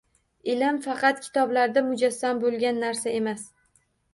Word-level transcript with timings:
Ilm 0.53 0.77
faqat 0.85 1.21
kitoblarda 1.27 1.85
mujassam 1.91 2.43
bo‘lgan 2.47 2.83
narsa 2.85 3.15
emas 3.21 3.45